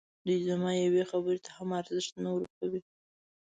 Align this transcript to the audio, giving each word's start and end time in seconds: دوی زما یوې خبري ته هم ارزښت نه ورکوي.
دوی 0.25 0.39
زما 0.49 0.69
یوې 0.83 1.03
خبري 1.11 1.39
ته 1.45 1.49
هم 1.57 1.69
ارزښت 1.81 2.13
نه 2.23 2.29
ورکوي. 2.35 2.81